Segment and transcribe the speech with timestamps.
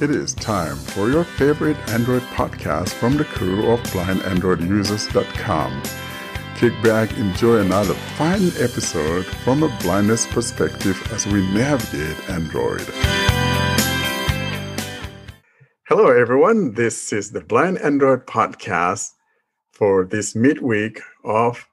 [0.00, 5.82] It is time for your favorite Android podcast from the crew of blindandroidusers.com.
[6.54, 12.82] Kick back, enjoy another fine episode from a blindness perspective as we navigate Android.
[15.88, 16.74] Hello, everyone.
[16.74, 19.14] This is the Blind Android podcast
[19.72, 21.66] for this midweek of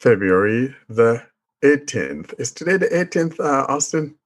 [0.00, 1.22] February the
[1.64, 2.38] 18th.
[2.38, 4.16] Is today the 18th, uh, Austin?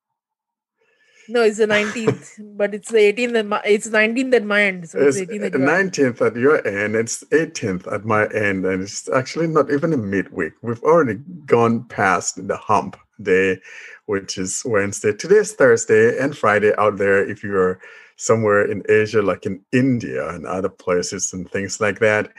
[1.31, 4.91] No, it's the 19th, but it's the 18th at my, it's 19th at my end.
[4.91, 6.97] So it's, it's 18th at 19th at your end.
[6.97, 10.55] It's 18th at my end, and it's actually not even a midweek.
[10.63, 13.61] We've already gone past the hump day,
[14.07, 15.13] which is Wednesday.
[15.13, 17.25] Today's Thursday and Friday out there.
[17.25, 17.81] If you're
[18.17, 22.33] somewhere in Asia, like in India and other places and things like that.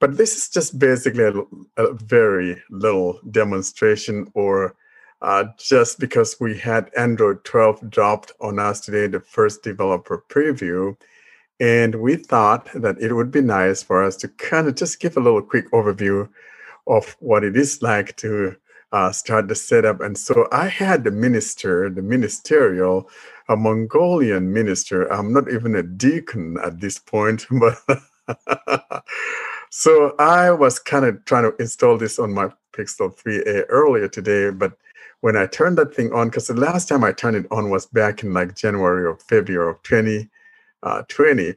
[0.00, 4.76] But this is just basically a, a very little demonstration or
[5.24, 10.96] uh, just because we had Android 12 dropped on us today, the first developer preview.
[11.60, 15.16] And we thought that it would be nice for us to kind of just give
[15.16, 16.28] a little quick overview
[16.86, 18.56] of what it is like to
[18.92, 20.00] uh, start the setup.
[20.02, 23.08] And so I had the minister, the ministerial,
[23.48, 25.10] a Mongolian minister.
[25.12, 27.78] I'm not even a deacon at this point, but
[29.70, 34.50] so I was kind of trying to install this on my Pixel 3a earlier today,
[34.50, 34.76] but
[35.24, 37.86] when I turned that thing on, because the last time I turned it on was
[37.86, 40.28] back in like January or February of 2020.
[40.82, 41.52] Uh,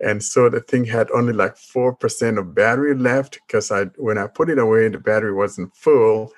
[0.00, 4.26] and so the thing had only like 4% of battery left because I when I
[4.26, 6.32] put it away, the battery wasn't full.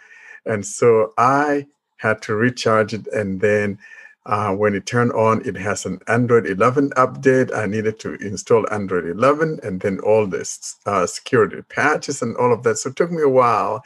[0.44, 3.06] And so I had to recharge it.
[3.06, 3.78] And then
[4.26, 7.54] uh, when it turned on, it has an Android 11 update.
[7.56, 12.52] I needed to install Android 11 and then all this uh, security patches and all
[12.52, 12.76] of that.
[12.76, 13.82] So it took me a while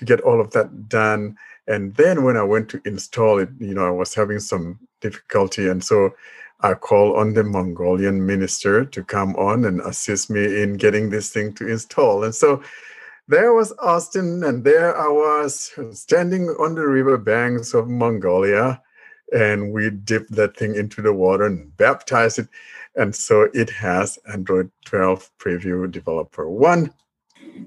[0.00, 1.36] to get all of that done.
[1.68, 5.68] And then when I went to install it, you know, I was having some difficulty.
[5.68, 6.14] And so
[6.60, 11.30] I called on the Mongolian minister to come on and assist me in getting this
[11.30, 12.24] thing to install.
[12.24, 12.62] And so
[13.28, 18.80] there was Austin, and there I was standing on the river banks of Mongolia.
[19.32, 22.48] And we dipped that thing into the water and baptized it.
[22.96, 26.90] And so it has Android 12 Preview Developer 1.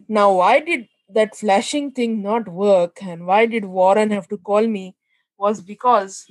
[0.09, 4.67] Now, why did that flashing thing not work and why did Warren have to call
[4.67, 4.95] me
[5.37, 6.25] was because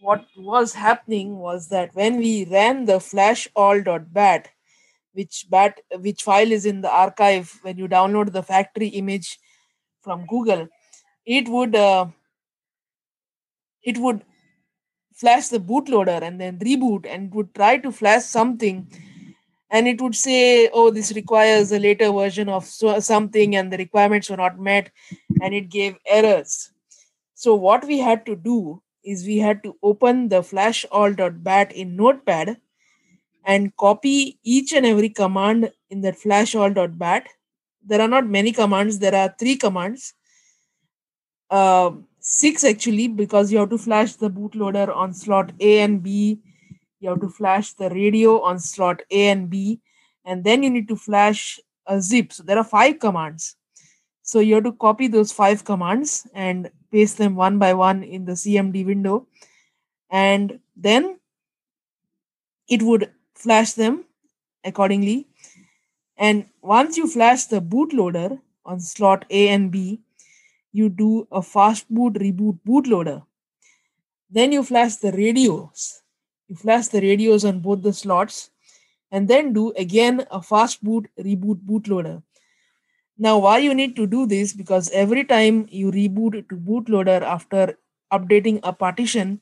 [0.00, 4.48] what was happening was that when we ran the flash all.bat
[5.12, 9.38] which bat which file is in the archive when you download the factory image
[10.02, 10.68] from google
[11.24, 12.06] it would uh,
[13.82, 14.22] it would
[15.14, 18.86] flash the bootloader and then reboot and would try to flash something
[19.70, 23.76] and it would say oh this requires a later version of so, something and the
[23.76, 24.90] requirements were not met
[25.42, 26.70] and it gave errors.
[27.34, 31.96] So what we had to do is we had to open the flash all.bat in
[31.96, 32.56] notepad
[33.44, 37.28] and copy each and every command in that flash all.bat
[37.84, 40.14] there are not many commands there are three commands.
[41.48, 46.40] Uh, six actually because you have to flash the bootloader on slot a and b
[47.06, 49.80] you have to flash the radio on slot A and B,
[50.24, 52.32] and then you need to flash a zip.
[52.32, 53.54] So there are five commands.
[54.22, 58.24] So you have to copy those five commands and paste them one by one in
[58.24, 59.28] the CMD window.
[60.10, 61.20] And then
[62.68, 64.04] it would flash them
[64.64, 65.28] accordingly.
[66.16, 70.00] And once you flash the bootloader on slot A and B,
[70.72, 73.24] you do a fast boot reboot bootloader.
[74.28, 76.02] Then you flash the radios
[76.54, 78.50] flash the radios on both the slots
[79.10, 82.22] and then do again a fast boot reboot bootloader.
[83.18, 84.52] Now, why you need to do this?
[84.52, 87.78] Because every time you reboot to bootloader after
[88.12, 89.40] updating a partition,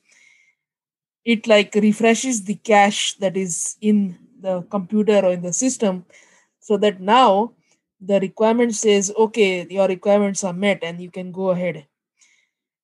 [1.25, 6.05] it like refreshes the cache that is in the computer or in the system
[6.59, 7.51] so that now
[7.99, 11.85] the requirement says, okay, your requirements are met and you can go ahead.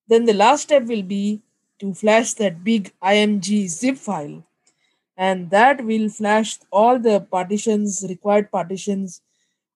[0.08, 1.42] Then the last step will be
[1.82, 4.42] to flash that big img zip file.
[5.16, 9.20] And that will flash all the partitions required partitions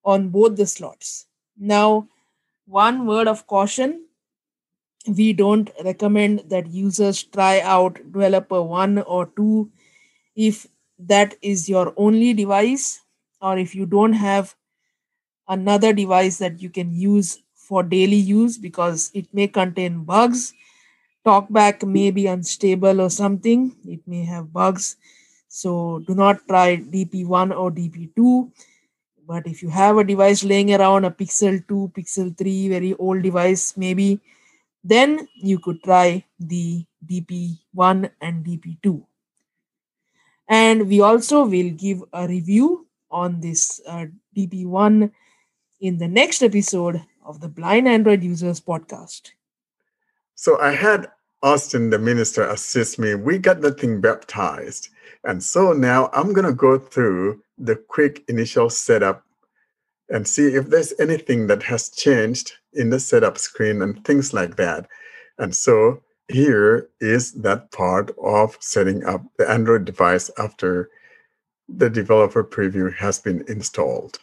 [0.04, 1.26] on both the slots.
[1.58, 2.08] Now
[2.66, 4.04] one word of caution.
[5.06, 9.70] We don't recommend that users try out developer 1 or 2
[10.34, 10.66] if
[10.98, 13.00] that is your only device
[13.40, 14.56] or if you don't have
[15.48, 20.52] another device that you can use for daily use because it may contain bugs
[21.26, 23.74] talkback may be unstable or something.
[23.84, 24.96] It may have bugs.
[25.48, 28.50] So do not try dp1 or dp2
[29.26, 33.22] but if you have a device laying around a pixel 2 pixel 3 very old
[33.22, 34.20] device maybe
[34.84, 39.02] then you could try the dp1 and dp2
[40.48, 44.06] And we also will give a review on this uh,
[44.36, 45.10] DP1
[45.80, 49.32] in the next episode of the Blind Android Users podcast.
[50.34, 51.10] So I had
[51.42, 53.14] Austin, the minister, assist me.
[53.14, 54.88] We got the thing baptized.
[55.24, 59.24] And so now I'm going to go through the quick initial setup
[60.08, 64.56] and see if there's anything that has changed in the setup screen and things like
[64.56, 64.86] that.
[65.38, 70.90] And so here is that part of setting up the Android device after
[71.68, 74.18] the developer preview has been installed.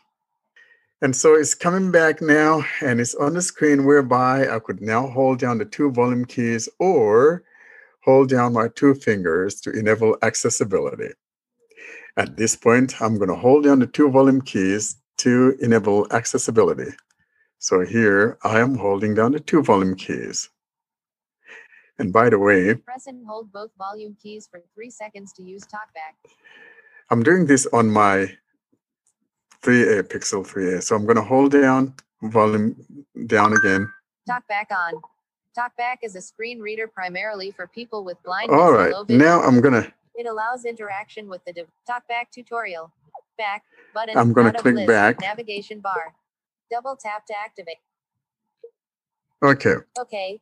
[1.03, 5.05] And so it's coming back now and it's on the screen whereby I could now
[5.05, 7.43] hold down the two volume keys or
[8.05, 11.09] hold down my two fingers to enable accessibility.
[12.15, 16.95] At this point, I'm going to hold down the two volume keys to enable accessibility.
[17.59, 20.49] So here I am holding down the two volume keys.
[21.99, 25.63] And by the way, Press and hold both volume keys for three seconds to use
[25.63, 26.31] TalkBack.
[27.09, 28.37] I'm doing this on my
[29.63, 30.83] 3A Pixel 3A.
[30.83, 31.93] So I'm going to hold down
[32.23, 32.75] volume
[33.27, 33.91] down again.
[34.27, 35.01] Talk back on.
[35.57, 38.93] TalkBack is a screen reader primarily for people with blindness All right.
[39.09, 42.91] Now I'm going to It allows interaction with the dev- TalkBack tutorial.
[43.37, 43.63] Back
[43.93, 44.15] button.
[44.15, 45.19] I'm gonna click list, back.
[45.19, 46.13] Navigation bar.
[46.69, 47.77] Double tap to activate.
[49.43, 49.75] okay.
[49.99, 50.39] Okay.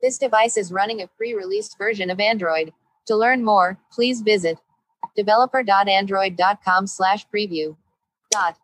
[0.00, 2.72] This device is running a pre-released version of Android.
[3.06, 4.56] To learn more, please visit
[5.16, 7.76] developer.android.com slash preview.
[8.30, 8.56] Dot.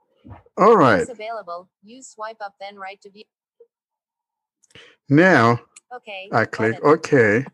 [0.56, 1.00] All right.
[1.00, 1.69] Is available.
[1.82, 3.25] Use swipe up then right to view.
[5.08, 5.61] Now
[5.94, 6.28] Okay.
[6.32, 6.88] I click button.
[6.90, 7.44] OK.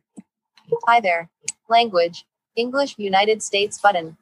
[0.87, 1.29] Hi there.
[1.69, 2.25] Language.
[2.57, 4.17] English United States button.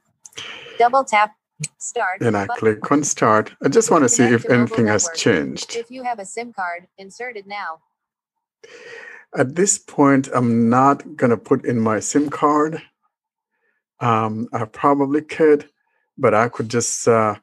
[0.78, 1.34] Double tap.
[1.78, 2.20] Start.
[2.20, 2.58] And I button.
[2.60, 3.52] click on Start.
[3.62, 5.16] I just want to see if to anything has network.
[5.16, 5.76] changed.
[5.76, 7.80] If you have a SIM card, insert it now.
[9.36, 12.82] At this point, I'm not going to put in my SIM card.
[14.00, 15.68] Um, I probably could,
[16.16, 17.34] but I could just uh,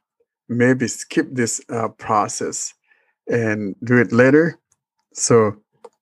[0.47, 2.73] maybe skip this uh, process
[3.27, 4.59] and do it later.
[5.13, 5.57] So,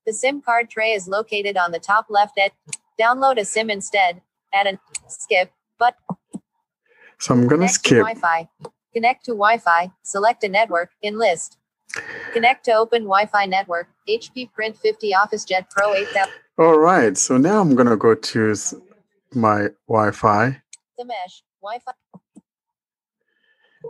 [0.06, 2.52] The SIM card tray is located on the top left edge.
[3.00, 4.22] Download a SIM instead.
[4.54, 5.96] Add an skip, but
[7.20, 7.98] so I'm going to connect to skip.
[8.00, 8.50] Wi-Fi.
[8.94, 9.92] Connect to Wi-Fi.
[10.04, 11.58] Select a network in list.
[12.34, 13.88] Connect to Open Wi-Fi network.
[14.10, 16.34] HP Print 50 Office Jet Pro 8000.
[16.60, 17.18] All right.
[17.18, 18.56] So now I'm going to go to
[19.34, 20.62] my Wi Fi.
[20.98, 21.44] The mesh.
[21.62, 21.94] Wi-Fi.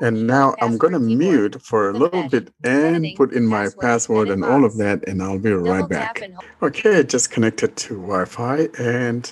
[0.01, 4.29] And now I'm going to mute for a little bit and put in my Password.
[4.29, 6.21] and all of that, and I'll be right back.
[6.61, 9.31] Okay, just connected to Wi Fi and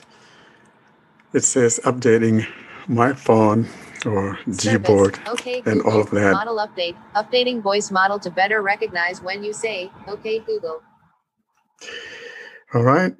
[1.33, 2.45] it says updating
[2.87, 3.67] my phone
[4.05, 4.37] or.
[4.47, 5.25] Gboard.
[5.27, 6.31] Okay, and all of that.
[6.33, 6.95] Model update.
[7.15, 10.81] Updating voice model to better recognize when you say, okay, Google.
[12.73, 13.15] All right.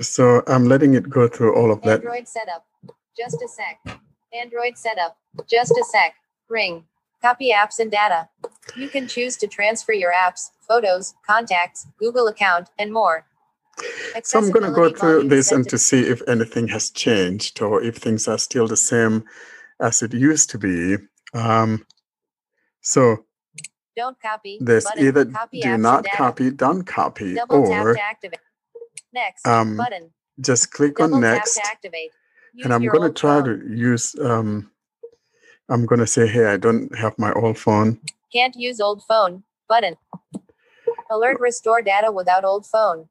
[0.00, 2.00] So I'm letting it go through all of that.
[2.00, 2.66] Android setup.
[3.16, 4.00] Just a sec.
[4.32, 5.16] Android setup.
[5.48, 6.14] Just a sec.
[6.48, 6.84] Ring.
[7.22, 8.28] Copy apps and data.
[8.76, 13.24] You can choose to transfer your apps, photos, contacts, Google account, and more.
[14.22, 17.82] So I'm going to go through this and to see if anything has changed or
[17.82, 19.24] if things are still the same
[19.80, 20.96] as it used to be.
[21.32, 21.84] Um,
[22.82, 23.24] so
[23.96, 24.58] Don't copy.
[24.60, 25.06] there's button.
[25.06, 27.96] either copy do not copy, don't copy, Double or.
[29.12, 29.46] Next.
[29.46, 30.10] um, button.
[30.40, 31.58] just click Double on next.
[32.62, 33.60] And I'm going to try phone.
[33.70, 34.70] to use, um,
[35.68, 37.98] I'm going to say, hey, I don't have my old phone.
[38.32, 39.44] Can't use old phone.
[39.68, 39.96] Button.
[41.10, 43.08] Alert restore data without old phone.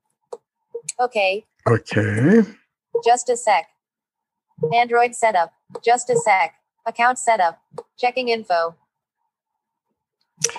[1.00, 2.42] Okay, Okay.
[3.06, 3.66] just a sec.
[4.74, 5.54] Android setup.
[5.84, 6.54] Just a sec.
[6.86, 7.60] Account setup.
[7.98, 8.76] Checking info.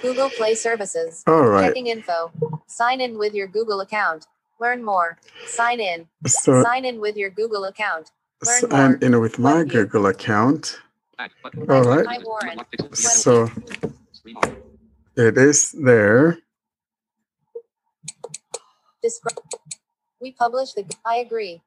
[0.00, 1.22] Google Play Services.
[1.26, 1.66] All right.
[1.68, 2.32] Checking info.
[2.66, 4.26] Sign in with your Google account.
[4.60, 5.18] Learn more.
[5.46, 6.08] Sign in.
[6.26, 8.10] So Sign in with your Google account.
[8.46, 8.98] learn sign more.
[9.02, 10.80] in with my Google account.
[11.68, 12.06] All right.
[12.92, 13.48] So
[15.16, 16.38] it is there.
[20.20, 20.84] We publish the.
[21.04, 21.60] I agree.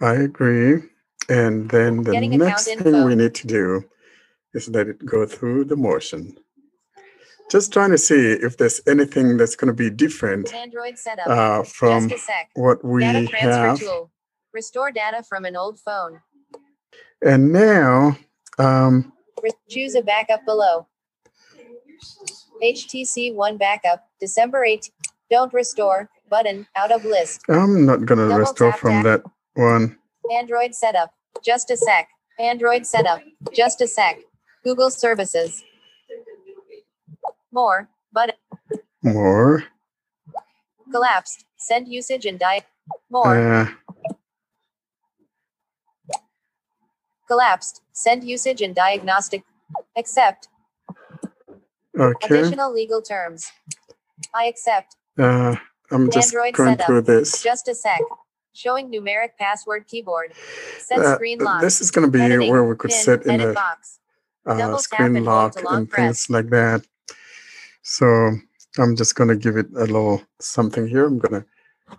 [0.00, 0.82] I agree.
[1.28, 3.06] And then the Getting next thing info.
[3.06, 3.84] we need to do
[4.52, 6.36] is let it go through the motion.
[7.50, 11.26] Just trying to see if there's anything that's going to be different Android setup.
[11.28, 12.50] uh, from Just a sec.
[12.54, 13.78] what we Data transfer have.
[13.78, 14.10] tool.
[14.52, 16.20] Restore data from an old phone.
[17.24, 18.16] And now,
[18.58, 19.12] um,
[19.68, 20.86] choose a backup below.
[22.62, 24.90] HTC One backup, December 8.
[25.30, 27.42] Don't restore button out of list.
[27.48, 29.22] I'm not going to Double restore from that
[29.54, 29.98] one.
[30.32, 31.12] Android setup.
[31.44, 32.08] Just a sec.
[32.38, 33.20] Android setup.
[33.52, 34.18] Just a sec.
[34.64, 35.62] Google services.
[37.52, 38.36] More button
[39.02, 39.64] More.
[40.90, 41.44] collapsed.
[41.56, 42.64] Send usage and diet.
[43.10, 43.68] More Uh,
[47.36, 47.80] Collapsed.
[47.92, 49.42] Send usage and diagnostic.
[49.96, 50.48] Accept.
[51.98, 52.40] Okay.
[52.40, 53.50] Additional legal terms.
[54.34, 54.96] I accept.
[55.18, 55.56] Uh,
[55.90, 56.86] I'm just Android going setup.
[56.86, 57.42] through this.
[57.42, 58.00] Just a sec.
[58.52, 60.34] Showing numeric password keyboard.
[60.78, 61.62] Set Uh, screen lock.
[61.62, 62.50] this is going to be Editing.
[62.50, 63.00] where we could Pin.
[63.00, 63.98] set in a box.
[64.44, 66.26] uh, screen and lock and press.
[66.26, 66.82] things like that.
[67.80, 68.04] So
[68.78, 71.06] I'm just going to give it a little something here.
[71.06, 71.46] I'm going to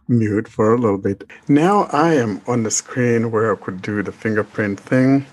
[0.08, 1.24] mute for a little bit.
[1.48, 5.26] Now I am on the screen where I could do the fingerprint thing,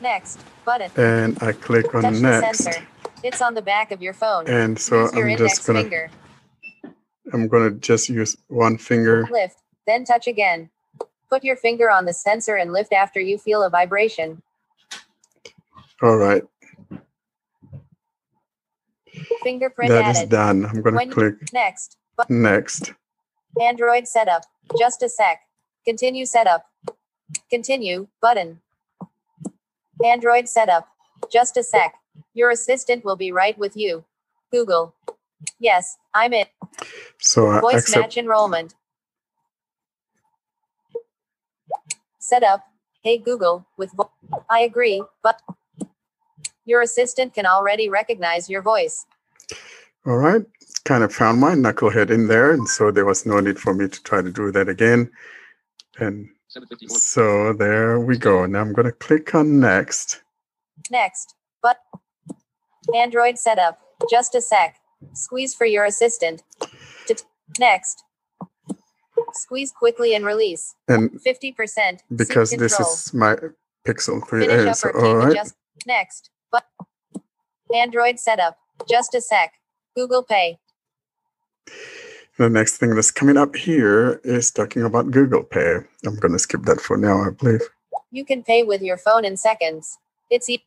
[0.00, 0.40] Next.
[0.64, 0.90] Button.
[0.96, 2.68] and I click on Touch next.
[3.24, 4.46] It's on the back of your phone.
[4.48, 6.10] And so I'm just gonna finger.
[7.32, 9.26] I'm gonna just use one finger.
[9.30, 9.56] Lift.
[9.86, 10.70] Then touch again.
[11.28, 14.42] Put your finger on the sensor and lift after you feel a vibration.
[16.02, 16.42] All right,
[19.42, 20.30] Fingerprint that is added.
[20.30, 20.66] done.
[20.66, 21.96] I'm gonna When- click Next.
[22.28, 22.92] next.
[23.60, 24.42] Android setup.
[24.78, 25.40] Just a sec.
[25.84, 26.66] Continue setup.
[27.50, 28.60] Continue button.
[30.04, 30.88] Android setup.
[31.30, 31.94] Just a sec.
[32.34, 34.04] Your assistant will be right with you.
[34.50, 34.94] Google.
[35.58, 36.46] Yes, I'm in.
[37.18, 38.00] So I Voice accept.
[38.00, 38.74] match enrollment.
[42.18, 42.64] Setup.
[43.02, 44.12] Hey Google, with vo-
[44.48, 45.40] I agree, but
[46.64, 49.06] your assistant can already recognize your voice.
[50.06, 50.42] All right,
[50.84, 53.88] kind of found my knucklehead in there, and so there was no need for me
[53.88, 55.10] to try to do that again.
[55.98, 56.28] And
[56.88, 58.46] so there we go.
[58.46, 60.22] Now I'm gonna click on next.
[60.90, 61.34] Next.
[61.62, 61.78] But
[62.94, 63.80] Android setup.
[64.10, 64.76] Just a sec.
[65.14, 66.42] Squeeze for your assistant.
[67.58, 68.02] Next.
[69.32, 70.74] Squeeze quickly and release.
[70.88, 72.00] And 50%.
[72.14, 73.36] because this is my
[73.86, 75.32] Pixel 3a, eh, up so or all right.
[75.32, 75.54] adjust.
[75.86, 76.30] Next.
[76.50, 76.64] But
[77.74, 78.58] Android setup.
[78.88, 79.52] Just a sec.
[79.94, 80.58] Google Pay.
[82.38, 85.76] The next thing that's coming up here is talking about Google Pay.
[86.06, 87.60] I'm gonna skip that for now, I believe.
[88.10, 89.98] You can pay with your phone in seconds.
[90.30, 90.64] It's e-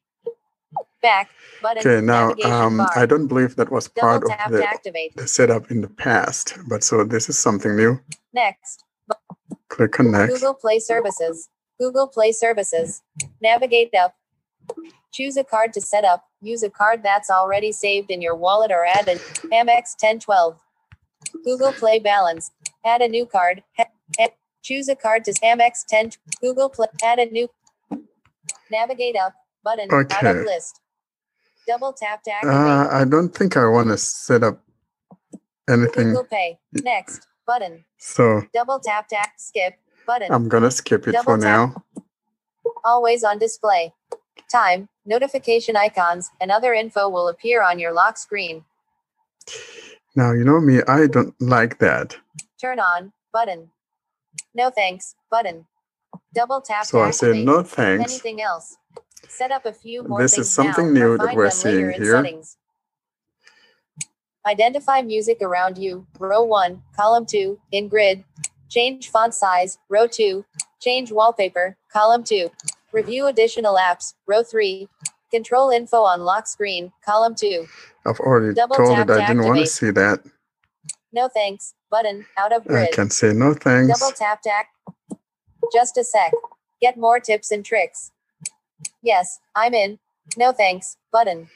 [1.02, 1.82] back button.
[1.82, 2.82] Okay, now um.
[2.96, 7.04] I don't believe that was part of the, the setup in the past, but so
[7.04, 8.00] this is something new.
[8.34, 8.84] Next.
[9.70, 10.34] Click on next.
[10.34, 11.50] Google Play Services.
[11.80, 13.02] Google Play Services.
[13.42, 14.16] Navigate up.
[15.12, 16.26] Choose a card to set up.
[16.42, 19.18] Use a card that's already saved in your wallet or add an
[19.52, 20.60] Amex 1012.
[21.44, 22.52] Google Play Balance.
[22.86, 23.64] Add a new card.
[24.64, 26.12] Choose a card to Amex 10.
[26.42, 26.88] Google Play.
[27.04, 27.48] Add a new.
[28.72, 29.34] Navigate up.
[29.64, 29.92] Button.
[29.94, 30.30] Out Okay.
[30.30, 30.82] of list.
[31.68, 32.56] Double tap to activate.
[32.56, 34.62] Uh, I don't think I want to set up
[35.70, 36.60] anything, Google Pay.
[36.74, 37.28] Next.
[37.48, 37.86] Button.
[37.98, 39.18] so Double tap to.
[39.38, 39.74] Skip.
[40.06, 40.32] Button.
[40.32, 41.44] I'm gonna skip it Double for tap.
[41.76, 41.84] now.
[42.84, 43.94] always on display.
[44.52, 48.64] Time, notification icons, and other info will appear on your lock screen.
[50.16, 52.18] Now you know me, I don't like that.
[52.60, 53.70] Turn on button.
[54.54, 55.66] No thanks button.
[56.34, 58.12] Double tap So I say no thanks.
[58.12, 58.78] Anything else?
[59.28, 62.24] Set up a few more This is something now, new that we're seeing here.
[62.24, 62.58] Settings.
[64.48, 66.06] Identify music around you.
[66.20, 68.24] Row 1, column 2, in grid.
[68.70, 69.80] Change font size.
[69.90, 70.46] Row 2.
[70.80, 71.76] Change wallpaper.
[71.92, 72.50] Column 2.
[72.94, 74.14] Review additional apps.
[74.28, 74.88] Row 3.
[75.36, 76.94] Control info on lock screen.
[77.04, 77.68] Column 2.
[78.06, 80.20] I've already Double told it to I didn't want to see that.
[81.12, 81.74] No thanks.
[81.92, 82.26] Button.
[82.38, 82.92] Out of I grid.
[82.94, 84.00] can say no thanks.
[84.00, 84.70] Double tap to act.
[85.74, 86.32] Just a sec.
[86.82, 88.12] Get more tips and tricks.
[89.04, 90.00] Yes, I'm in.
[90.38, 90.96] No thanks.
[91.12, 91.50] Button.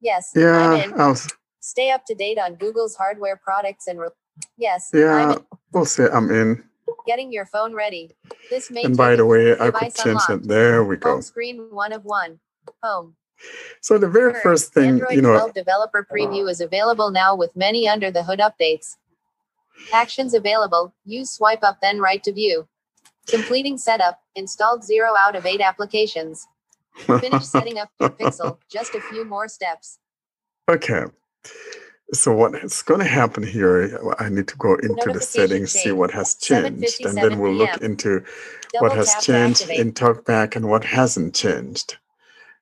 [0.00, 0.98] Yes, I'm in.
[0.98, 1.28] I'll s-
[1.60, 4.08] Stay up to date on Google's hardware products and re-
[4.56, 5.46] yes, yeah, I'm in.
[5.72, 6.64] we'll say I'm in.
[7.06, 8.16] getting your phone ready.
[8.48, 10.30] This may And by the way, I could change unlocked.
[10.30, 10.48] it.
[10.48, 11.10] There we go.
[11.12, 12.38] Home screen one of one.
[12.82, 13.16] Home.
[13.80, 17.36] So the very first thing, Android you know, 12 developer uh, preview is available now
[17.36, 18.96] with many under the hood updates.
[19.92, 20.94] Actions available.
[21.04, 22.66] Use swipe up then right to view.
[23.26, 24.20] Completing setup.
[24.34, 26.46] Installed 0 out of 8 applications.
[26.94, 28.58] Finish setting up your Pixel.
[28.70, 29.98] Just a few more steps.
[30.68, 31.04] okay.
[32.12, 33.98] So what is going to happen here?
[34.20, 37.82] I need to go into the settings, see what has changed, and then we'll look
[37.82, 38.22] into
[38.72, 39.80] Double what has changed activate.
[39.80, 41.96] in TalkBack and what hasn't changed.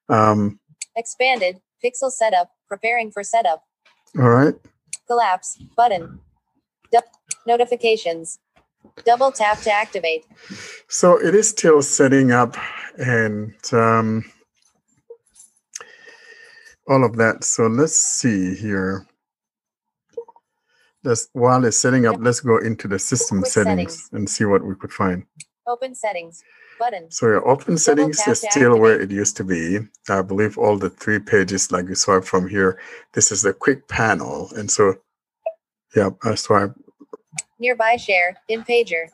[0.08, 0.58] Um,
[0.96, 1.60] Expanded.
[1.84, 2.50] Pixel setup.
[2.68, 3.62] Preparing for setup.
[4.18, 4.54] all right.
[5.06, 5.58] Collapse.
[5.76, 6.20] Button.
[6.92, 7.02] Du-
[7.46, 8.38] notifications.
[9.04, 10.24] Double tap to activate.
[10.88, 12.56] So it is still setting up
[12.98, 14.24] and um,
[16.88, 17.44] all of that.
[17.44, 19.06] So let's see here.
[21.02, 24.08] Let's, while it's setting up, let's go into the system Quick settings, settings.
[24.12, 25.24] and see what we could find.
[25.66, 26.42] Open settings.
[26.78, 27.10] Button.
[27.10, 29.80] So your open settings is still where it used to be.
[30.08, 32.80] I believe all the three pages, like you swipe from here,
[33.12, 34.50] this is the quick panel.
[34.56, 34.94] And so,
[35.94, 36.72] yeah, I swipe.
[37.58, 38.36] Nearby share.
[38.48, 39.06] In pager.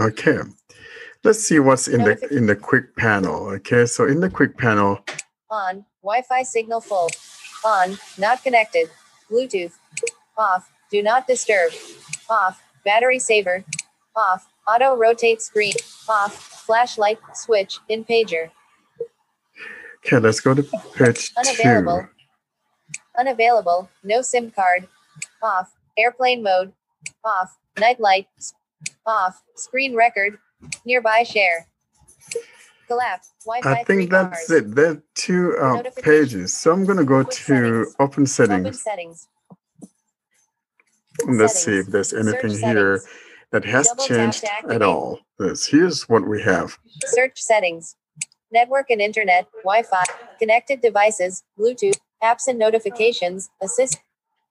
[0.00, 0.38] Okay.
[1.24, 3.48] let's see what's in the in the quick panel.
[3.50, 5.00] Okay, so in the quick panel,
[5.50, 5.84] On.
[6.02, 7.10] Wi-Fi signal full.
[7.64, 7.98] On.
[8.18, 8.90] Not connected.
[9.30, 9.72] Bluetooth.
[10.36, 10.70] Off.
[10.90, 11.72] Do not disturb.
[12.30, 12.62] Off.
[12.84, 13.64] Battery saver.
[14.14, 14.46] Off.
[14.68, 15.72] Auto rotate screen.
[16.08, 16.34] Off.
[16.66, 17.18] Flashlight.
[17.34, 17.78] Switch.
[17.88, 18.50] In pager.
[20.04, 20.62] okay, let's go to
[20.94, 22.02] page Unavailable.
[22.02, 23.00] two.
[23.18, 23.88] Unavailable.
[24.04, 24.86] No SIM card.
[25.42, 25.72] Off.
[25.96, 26.72] Airplane mode.
[27.24, 27.56] Off.
[27.80, 28.26] Night light.
[29.06, 29.40] Off.
[29.56, 30.38] Screen record.
[30.84, 31.66] Nearby share.
[32.88, 33.32] Collapse.
[33.44, 34.62] Wi-Fi I think that's bars.
[34.62, 34.74] it.
[34.74, 36.54] There are two uh, pages.
[36.54, 37.86] So I'm gonna go Quick to settings.
[37.98, 38.82] open Open settings.
[38.82, 39.28] settings.
[41.26, 43.27] and Let's see if there's anything Search here settings.
[43.52, 45.20] That has Double changed at all.
[45.38, 46.78] This here's what we have.
[47.06, 47.96] Search settings.
[48.50, 50.04] Network and internet, Wi-Fi,
[50.38, 54.00] connected devices, Bluetooth, apps and notifications, assist,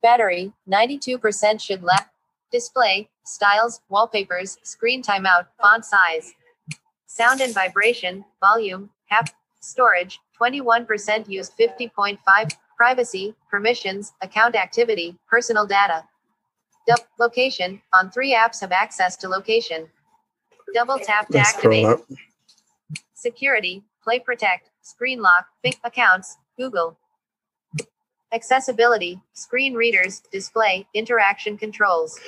[0.01, 2.07] battery, 92% should last.
[2.51, 6.33] Display, styles, wallpapers, screen timeout, font size.
[7.07, 12.19] Sound and vibration, volume, hap, storage, 21% used 50.5,
[12.77, 16.05] privacy, permissions, account activity, personal data.
[16.87, 19.87] Dub, location, on three apps have access to location.
[20.73, 21.97] Double tap to Let's activate.
[23.13, 26.97] Security, Play Protect, Screen Lock, Think Accounts, Google.
[28.33, 32.19] Accessibility, Screen Readers, Display, Interaction Controls.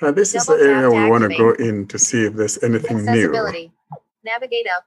[0.00, 2.98] Uh, this is the area we want to go in to see if there's anything
[3.04, 3.10] new.
[3.10, 3.72] Accessibility.
[4.24, 4.84] Navigate up.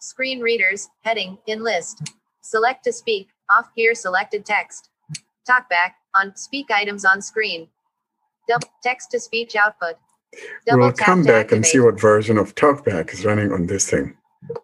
[0.00, 2.12] Screen Readers, heading, in list.
[2.40, 4.90] Select to speak, off here selected text.
[5.48, 7.68] Talkback, on speak items on screen.
[8.48, 9.96] Double text to speech output.
[10.66, 14.16] Double We'll come back and see what version of TalkBack is running on this thing.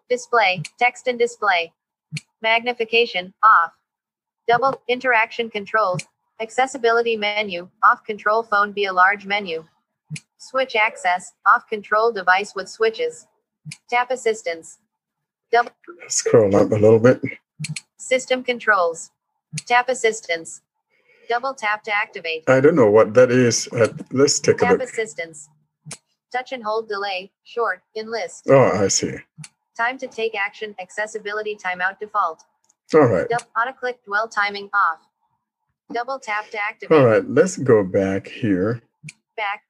[0.09, 1.71] Display, text and display.
[2.41, 3.71] Magnification, off.
[4.47, 6.03] Double interaction controls.
[6.41, 9.63] Accessibility menu, off control phone via large menu.
[10.37, 13.27] Switch access, off control device with switches.
[13.89, 14.77] Tap assistance.
[15.51, 15.71] Double
[16.07, 17.21] Scroll up a little bit.
[17.97, 19.11] system controls.
[19.65, 20.61] Tap assistance.
[21.29, 22.43] Double tap to activate.
[22.47, 23.67] I don't know what that is.
[23.71, 24.81] Uh, let's take a Tap look.
[24.83, 25.49] assistance.
[26.31, 28.47] Touch and hold delay, short, in list.
[28.49, 29.15] Oh, I see.
[29.77, 32.43] Time to take action, accessibility timeout default.
[32.93, 33.27] All right.
[33.57, 34.99] Auto click dwell timing off.
[35.93, 36.97] Double tap to activate.
[36.97, 37.27] All right.
[37.27, 38.81] Let's go back here.
[39.37, 39.63] Back.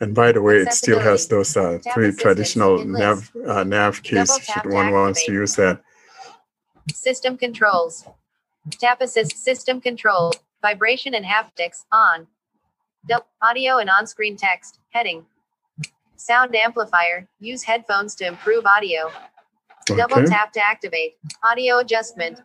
[0.00, 4.36] And by the way, it still has those uh, three traditional nav uh, nav keys.
[4.44, 5.80] Tap Should one wants to use that.
[6.92, 8.06] System controls.
[8.72, 10.32] Tap assist system control.
[10.62, 12.26] Vibration and haptics on.
[13.42, 14.80] Audio and on-screen text.
[14.90, 15.26] Heading.
[16.16, 17.28] Sound amplifier.
[17.38, 19.10] Use headphones to improve audio.
[19.86, 21.16] Double tap to activate.
[21.48, 22.40] Audio adjustment.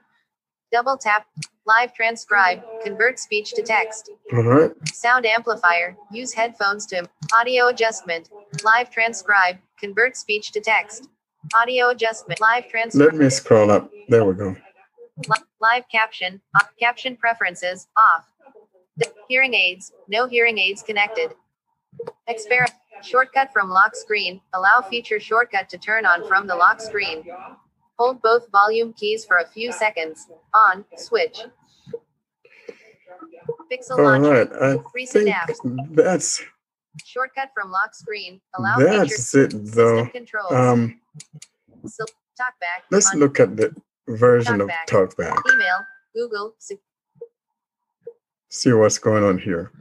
[0.72, 1.26] Double tap.
[1.66, 2.62] Live transcribe.
[2.84, 4.12] Convert speech to text.
[4.34, 4.72] All right.
[4.88, 5.96] Sound amplifier.
[6.12, 8.30] Use headphones to audio adjustment.
[8.64, 9.58] Live transcribe.
[9.80, 11.08] Convert speech to text.
[11.56, 12.40] Audio adjustment.
[12.40, 13.14] Live transcribe.
[13.14, 13.90] Let me scroll up.
[14.10, 14.56] There we go.
[15.28, 16.42] Li- live caption.
[16.56, 16.70] Off.
[16.80, 17.88] Caption preferences.
[17.98, 18.26] Off.
[19.28, 19.92] Hearing aids.
[20.08, 21.34] No hearing aids connected.
[22.30, 22.66] Exper.
[23.04, 24.42] Shortcut from lock screen.
[24.54, 27.24] Allow feature shortcut to turn on from the lock screen.
[27.98, 30.28] Hold both volume keys for a few seconds.
[30.54, 30.86] On.
[30.98, 31.40] Switch.
[33.72, 34.46] Pixel All launcher.
[34.46, 34.78] right.
[34.78, 35.58] I Recent apps.
[35.96, 36.44] that's
[37.06, 38.42] Shortcut from lock screen.
[38.56, 40.06] Allow that's feature it though.
[40.08, 40.52] controls.
[40.52, 41.00] Um,
[41.88, 42.04] so,
[42.40, 42.84] talkback.
[42.92, 43.74] let's on look at the
[44.08, 45.38] version of Talkback.
[45.54, 45.78] Email.
[46.16, 46.56] Google.
[46.60, 46.80] Se-
[48.50, 49.72] See what's going on here.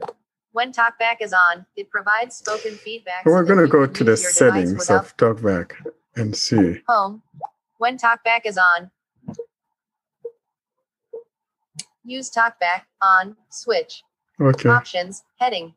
[0.53, 3.25] When TalkBack is on, it provides spoken feedback.
[3.25, 5.71] We're so going to go to the use your device settings of TalkBack
[6.15, 6.81] and see.
[6.87, 7.21] home.
[7.77, 8.91] When TalkBack is on,
[12.03, 14.03] use TalkBack on switch
[14.39, 14.69] Okay.
[14.69, 15.73] options heading.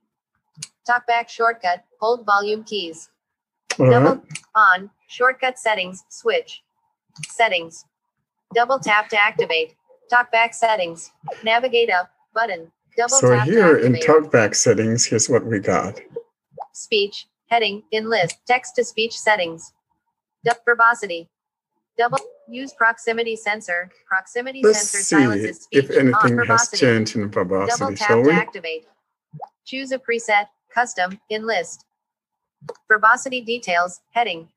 [0.89, 1.85] TalkBack shortcut.
[2.01, 3.11] Hold volume keys.
[3.79, 4.39] All Double right.
[4.55, 6.63] on shortcut settings switch
[7.29, 7.85] settings.
[8.55, 9.75] Double tap to activate.
[10.13, 11.11] TalkBack settings.
[11.43, 12.71] Navigate up button.
[12.97, 13.21] Double tap.
[13.21, 13.95] So tap here in.
[13.95, 16.01] TalkBack settings, here's what we got.
[16.73, 19.73] speech, heading, in list, text to speech settings.
[20.45, 21.29] Du- verbosity.
[21.97, 23.91] Double use proximity sensor.
[24.09, 25.85] Proximity Let's sensor see silences speech.
[25.85, 26.77] if anything on has verbosity.
[26.79, 28.33] changed in Double verbosity, tap shall to we?
[28.35, 28.87] activate.
[29.65, 31.85] Choose a preset, custom, in list.
[32.89, 34.49] Verbosity details, heading.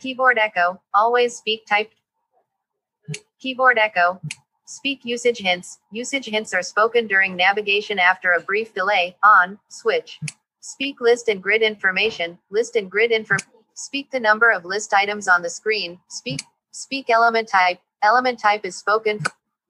[0.00, 1.92] Keyboard echo, always speak type.
[3.42, 4.20] Keyboard echo.
[4.66, 5.80] Speak usage hints.
[5.90, 9.16] Usage hints are spoken during navigation after a brief delay.
[9.24, 10.20] On, switch.
[10.60, 12.38] Speak list and grid information.
[12.50, 13.34] List and grid info.
[13.74, 15.98] Speak the number of list items on the screen.
[16.06, 16.40] Speak.
[16.70, 17.80] Speak element type.
[18.02, 19.18] Element type is spoken.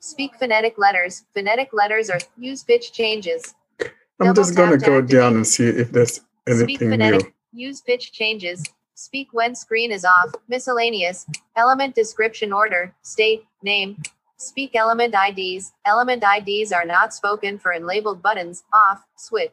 [0.01, 1.25] Speak phonetic letters.
[1.33, 3.55] Phonetic letters are use pitch changes.
[3.81, 7.21] I'm double just going to to go down and see if there's Speak anything new.
[7.55, 8.63] Use pitch changes.
[8.95, 10.35] Speak when screen is off.
[10.47, 11.27] Miscellaneous.
[11.57, 12.95] Element description order.
[13.01, 13.45] State.
[13.63, 14.03] Name.
[14.37, 15.73] Speak element IDs.
[15.87, 18.65] Element IDs are not spoken for in labeled buttons.
[18.73, 19.03] Off.
[19.17, 19.53] Switch.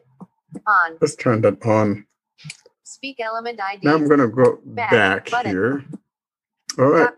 [0.66, 0.96] On.
[1.00, 2.06] Let's turn that on.
[2.82, 3.84] Speak element IDs.
[3.84, 5.50] Now I'm going to go Back back button.
[5.52, 5.84] here.
[6.78, 7.10] All right.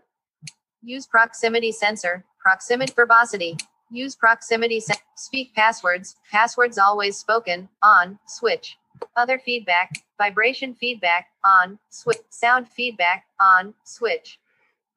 [0.83, 2.23] Use proximity sensor.
[2.39, 3.57] Proximity verbosity.
[3.89, 6.15] Use proximity sen- speak passwords.
[6.31, 7.69] Passwords always spoken.
[7.81, 8.19] On.
[8.27, 8.77] Switch.
[9.17, 9.89] Other feedback.
[10.19, 11.27] Vibration feedback.
[11.43, 11.79] On.
[11.89, 12.19] Switch.
[12.29, 13.25] Sound feedback.
[13.41, 13.73] On.
[13.83, 14.39] Switch.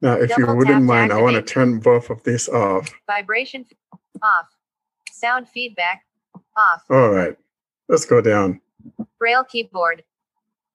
[0.02, 2.90] Now, if you Double tap wouldn't mind, I want to turn both of these off.
[3.06, 3.64] Vibration
[4.22, 4.46] off.
[5.12, 6.04] Sound feedback.
[6.56, 6.84] Off.
[6.90, 7.36] All right.
[7.88, 8.60] Let's go down.
[9.18, 10.04] Braille keyboard.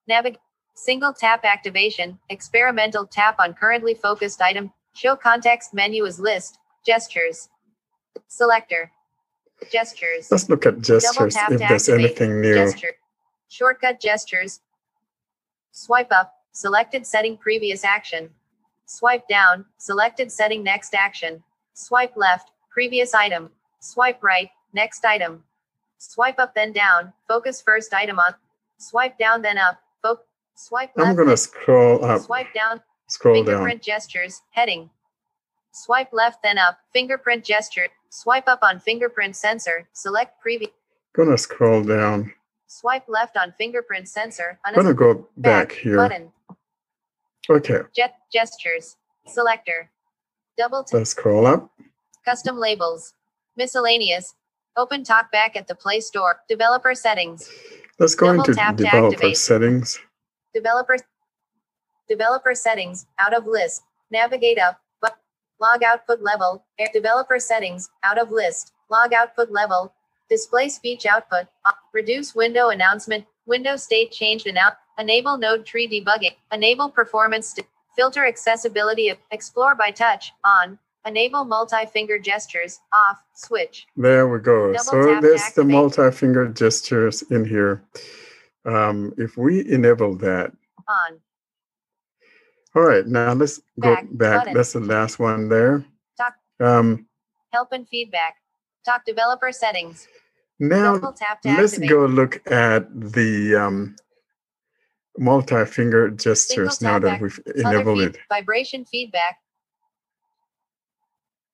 [0.10, 0.38] Navig.
[0.74, 2.18] Single tap activation.
[2.30, 4.72] Experimental tap on currently focused item.
[4.94, 6.58] Show context menu as list.
[6.86, 7.50] Gestures.
[8.28, 8.92] Selector.
[9.72, 10.32] Gestures.
[10.32, 12.56] Let's look at gestures if there's anything new.
[12.56, 12.94] Gesture.
[13.50, 14.62] Shortcut gestures.
[15.72, 16.34] Swipe up.
[16.52, 18.32] Selected setting previous action.
[18.92, 19.64] Swipe down.
[19.78, 21.42] Selected setting next action.
[21.74, 22.52] Swipe left.
[22.70, 23.50] Previous item.
[23.80, 24.50] Swipe right.
[24.74, 25.44] Next item.
[25.98, 27.14] Swipe up then down.
[27.26, 28.34] Focus first item on.
[28.80, 29.80] Swipe down then up.
[30.02, 30.20] Fo-
[30.56, 31.08] swipe left.
[31.10, 32.82] I'm going to scroll up, Swipe down.
[33.08, 33.46] scroll down.
[33.46, 34.42] Fingerprint gestures.
[34.52, 34.90] Heading.
[35.72, 36.78] Swipe left then up.
[36.92, 37.88] Fingerprint gesture.
[38.10, 39.88] Swipe up on fingerprint sensor.
[39.94, 40.72] Select previous.
[41.16, 42.34] To scroll down.
[42.68, 44.60] Swipe left on fingerprint sensor.
[44.66, 45.96] I'm going to go back back here.
[45.96, 46.32] Button.
[47.50, 47.80] Okay.
[47.96, 48.98] Jet gestures.
[49.28, 49.90] Selector.
[50.58, 51.00] Double tap.
[51.00, 51.72] Let's scroll up.
[52.26, 53.14] Custom labels.
[53.58, 54.36] Miscellaneous.
[54.78, 56.42] Open talkback at the Play Store.
[56.48, 57.50] Developer settings.
[58.00, 59.38] Let's go Double into developer activate.
[59.38, 60.00] settings.
[60.54, 60.98] Developer.
[62.08, 63.06] Developer settings.
[63.20, 63.84] Out of list.
[64.12, 64.80] Navigate up.
[65.02, 65.18] But
[65.60, 66.64] log output level.
[66.94, 67.90] Developer settings.
[68.04, 68.74] Out of list.
[68.90, 69.94] Log output level.
[70.30, 71.48] Display speech output.
[71.94, 73.26] reduce window announcement.
[73.52, 74.78] Window state changed and out.
[74.98, 76.36] Enable node tree debugging.
[76.54, 77.50] Enable performance.
[77.50, 79.10] st- filter accessibility.
[79.10, 80.32] of Explore by touch.
[80.46, 80.80] On.
[81.06, 82.80] Enable multi-finger gestures.
[82.94, 83.22] Off.
[83.36, 83.88] Switch.
[83.98, 84.72] There we go.
[84.72, 87.84] Double so there's the multi-finger gestures in here.
[88.64, 90.54] Um, if we enable that,
[90.88, 91.20] On.
[92.74, 93.06] all right.
[93.06, 94.38] Now let's go Back back.
[94.40, 94.54] button.
[94.54, 95.84] That's the last one there.
[96.16, 96.36] Talk.
[96.62, 97.06] Um,
[97.52, 98.36] Help and feedback.
[98.86, 100.08] Talk developer settings.
[100.62, 103.96] Now Double tap to let's go look at the um,
[105.18, 107.22] multi-finger gestures now that back.
[107.22, 108.18] we've enabled feed- it.
[108.30, 109.38] Vibration feedback.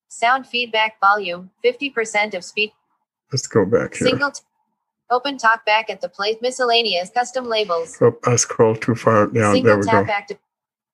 [0.10, 2.72] Sound feedback volume, 50% of speed.
[3.32, 4.08] Let's go back here.
[4.08, 4.32] Single.
[4.32, 4.42] T-
[5.10, 6.36] open talkback at the place.
[6.42, 7.98] Miscellaneous custom labels.
[8.02, 9.34] Oh, I scroll too far down.
[9.34, 10.12] there Single we tap go.
[10.14, 10.38] active.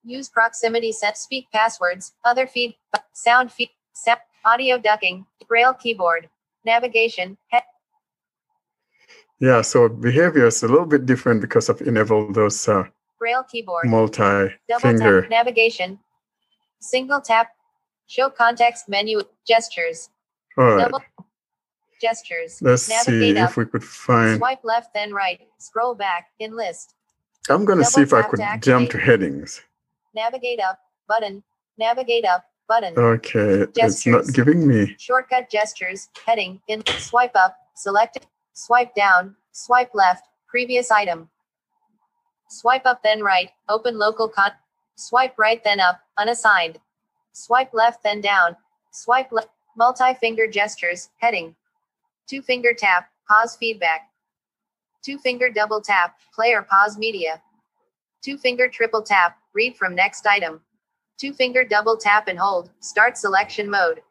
[0.04, 1.18] Use proximity set.
[1.18, 2.14] Speak passwords.
[2.26, 2.76] Other feed.
[3.14, 3.70] Sound feed.
[3.94, 5.26] Sound, audio ducking.
[5.48, 6.30] Braille keyboard.
[6.66, 7.38] Navigation.
[7.50, 7.64] Head.
[9.44, 12.86] Yeah, so behavior is a little bit different because of enable those uh,
[13.20, 13.84] Braille keyboard.
[13.90, 15.28] Multi-finger.
[15.28, 16.00] Navigation.
[16.80, 17.50] Single tap.
[18.08, 19.22] Show context menu.
[19.46, 20.10] Gestures.
[20.58, 20.84] All right.
[20.90, 21.04] Double.
[22.02, 22.62] Gestures.
[22.62, 23.50] Let's see up.
[23.50, 24.38] if we could find.
[24.38, 25.42] Swipe left, then right.
[25.58, 26.28] Scroll back.
[26.40, 26.96] In list.
[27.50, 29.62] I'm going to see if I could to jump to headings.
[30.16, 30.80] Navigate up.
[31.10, 31.44] Button.
[31.78, 32.46] Navigate up.
[32.70, 32.94] Button.
[32.98, 34.96] Okay, it's not giving me.
[34.98, 36.08] Shortcut gestures.
[36.26, 36.62] Heading.
[36.70, 36.82] In.
[36.86, 37.58] Swipe up.
[37.76, 38.26] Select.
[38.54, 39.36] Swipe down.
[39.52, 40.28] Swipe left.
[40.48, 41.30] Previous item.
[42.50, 43.50] Swipe up, then right.
[43.70, 44.52] Open local con.
[44.96, 46.00] Swipe right, then up.
[46.18, 46.80] Unassigned.
[47.32, 48.56] Swipe left, then down.
[48.92, 49.50] Swipe left.
[49.76, 51.10] Multi finger gestures.
[51.18, 51.56] Heading.
[52.28, 53.10] Two finger tap.
[53.28, 54.10] Pause feedback.
[55.04, 56.18] Two finger double tap.
[56.34, 57.42] Play or pause media.
[58.24, 59.38] Two finger triple tap.
[59.54, 60.62] Read from next item.
[61.20, 62.70] Two finger double tap and hold.
[62.82, 64.02] Start selection mode.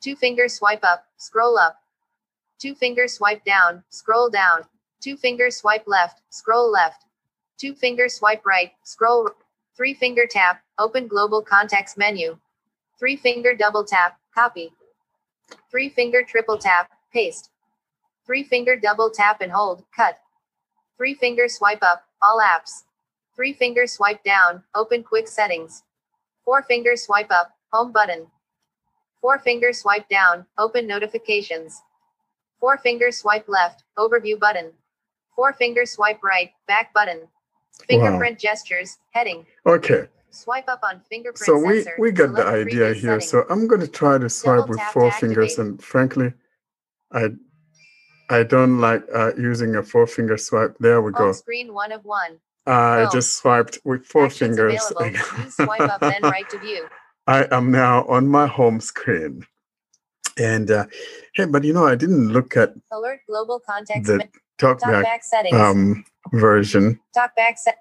[0.00, 1.06] Two finger swipe up.
[1.16, 1.80] Scroll up.
[2.58, 3.82] Two finger swipe down.
[3.90, 4.62] Scroll down.
[5.00, 6.22] Two finger swipe left.
[6.30, 7.04] Scroll left.
[7.58, 8.72] Two finger swipe right.
[8.82, 9.30] Scroll.
[9.76, 10.62] Three finger tap.
[10.78, 12.38] Open global context menu.
[12.98, 14.18] Three finger double tap.
[14.34, 14.72] Copy.
[15.70, 16.90] Three finger triple tap.
[17.12, 17.50] Paste.
[18.24, 19.84] Three finger double tap and hold.
[19.94, 20.18] Cut.
[20.96, 22.04] Three finger swipe up.
[22.22, 22.84] All apps.
[23.34, 24.62] Three finger swipe down.
[24.74, 25.82] Open quick settings.
[26.44, 27.50] Four finger swipe up.
[27.72, 28.26] Home button.
[29.20, 30.46] Four finger swipe down.
[30.56, 31.82] Open notifications.
[32.60, 33.84] Four finger swipe left.
[33.98, 34.72] Overview button.
[35.34, 36.50] Four finger swipe right.
[36.66, 37.28] Back button.
[37.88, 38.96] Fingerprint gestures.
[39.12, 39.44] Heading.
[39.66, 41.94] Okay, Swipe up on fingerprint so we, sensor.
[41.98, 43.20] we got the idea here.
[43.20, 43.20] setting.
[43.20, 46.34] So I'm going to try to swipe with four fingers, and frankly,
[47.10, 47.28] I
[48.28, 50.76] I don't like uh, using a four finger swipe.
[50.78, 51.32] There we go.
[51.32, 52.38] Screen one of one.
[52.66, 54.82] Uh, I just swiped with four Actions fingers.
[55.54, 56.86] Swipe up then right to view.
[57.28, 59.46] I am now on my home screen.
[60.38, 60.86] And uh,
[61.34, 64.06] hey, but you know, I didn't look at Alert global context.
[64.06, 65.54] the talkback Talkback settings.
[65.56, 67.00] um, version.
[67.16, 67.78] Talkback set.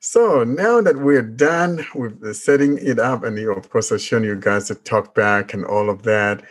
[0.00, 4.00] So now that we're done with the setting it up, and you, of course, I've
[4.02, 6.42] shown you guys the talkback and all of that.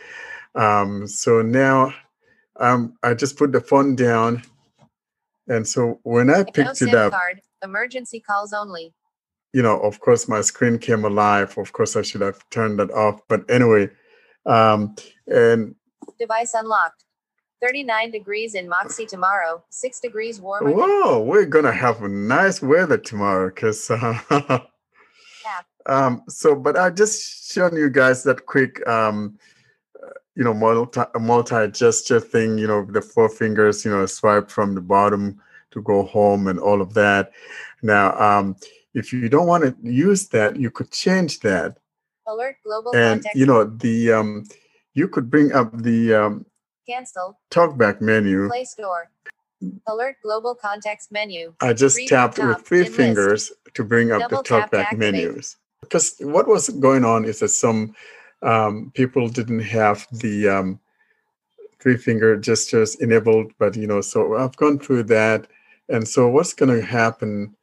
[0.54, 1.94] Um, so now
[2.60, 4.42] um, I just put the phone down.
[5.48, 7.40] And so when I No picked SIM it up, card.
[7.62, 8.92] Emergency calls only.
[9.52, 11.56] you know, of course, my screen came alive.
[11.56, 13.20] Of course, I should have turned that off.
[13.28, 13.88] But anyway,
[14.46, 15.74] um, and
[16.18, 17.04] Device unlocked.
[17.62, 19.62] 39 degrees in Moxie tomorrow.
[19.70, 23.50] 6 degrees warmer whoa, we're gonna have a nice weather tomorrow.
[23.50, 24.58] Cause uh,
[25.86, 29.38] um, so, but I just shown you guys that quick, um,
[30.36, 32.58] you know, multi multi gesture thing.
[32.58, 33.84] You know, the four fingers.
[33.84, 37.32] You know, swipe from the bottom to go home and all of that.
[37.82, 38.56] Now, um,
[38.94, 41.76] if you don't want to use that, you could change that.
[42.26, 43.36] alert global and contact.
[43.36, 44.44] you know the um
[44.94, 46.46] you could bring up the um
[46.88, 47.38] cancel.
[47.50, 49.10] talkback menu Play store.
[49.86, 51.52] Alert global context menu.
[51.60, 52.96] i just Three tapped with three in list.
[52.96, 57.48] fingers to bring up Double the talkback menus because what was going on is that
[57.48, 57.94] some
[58.44, 60.80] um, people didn't have the um,
[61.80, 65.46] three finger gestures enabled but you know so i've gone through that
[65.88, 67.54] and so what's going to happen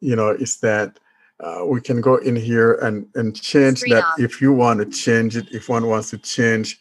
[0.00, 0.98] you know is that
[1.40, 5.36] uh, we can go in here and and change that if you want to change
[5.36, 6.80] it if one wants to change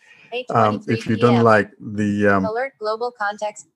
[0.50, 3.68] um, if you don't like the um, Alert global context.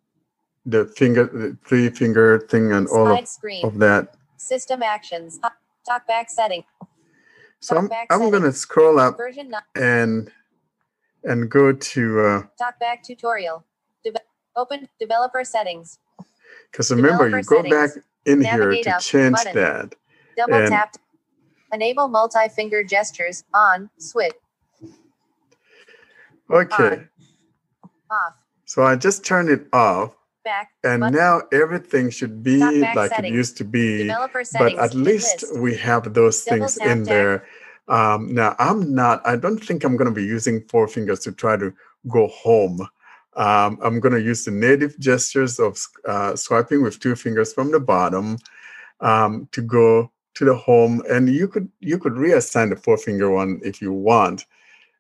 [0.66, 3.28] the finger the three finger thing and all of,
[3.64, 5.38] of that System actions.
[5.88, 6.64] Talkback setting.
[7.60, 9.62] So i'm, I'm going to scroll up Version 9.
[9.76, 10.32] and
[11.24, 13.64] and go to uh Talkback tutorial.
[14.04, 14.16] Deve-
[14.56, 16.00] open developer settings.
[16.72, 18.06] because remember you go back settings.
[18.26, 19.56] in here to change button.
[19.56, 19.96] that
[20.38, 20.96] Double And- tap.
[21.72, 24.34] Enable multi-finger gestures on switch
[26.50, 27.04] okay
[28.10, 28.34] off
[28.66, 31.16] so i just turned it off back and button.
[31.16, 33.34] now everything should be like settings.
[33.34, 34.08] it used to be
[34.58, 35.60] but at least list.
[35.60, 37.46] we have those Double things in there
[37.88, 41.32] um, now i'm not i don't think i'm going to be using four fingers to
[41.32, 41.74] try to
[42.08, 42.82] go home
[43.36, 47.72] um, i'm going to use the native gestures of uh, swiping with two fingers from
[47.72, 48.38] the bottom
[49.02, 53.30] um, to go to the home and you could you could reassign the four finger
[53.30, 54.46] one if you want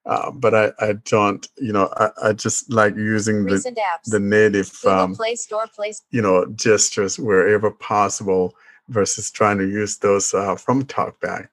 [0.10, 4.06] uh, but I, I don't you know I, I just like using the, apps.
[4.06, 8.56] the native Google um, Play Store Play you know gestures wherever possible
[8.88, 11.50] versus trying to use those uh, from talkback.